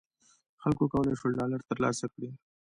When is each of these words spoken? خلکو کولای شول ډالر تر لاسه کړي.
خلکو 0.61 0.83
کولای 0.91 1.15
شول 1.19 1.33
ډالر 1.39 1.61
تر 1.69 1.77
لاسه 1.83 2.05
کړي. 2.13 2.29